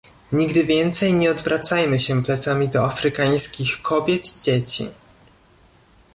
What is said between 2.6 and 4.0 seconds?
do afrykańskich